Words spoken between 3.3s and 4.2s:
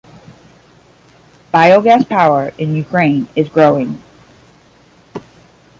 is growing.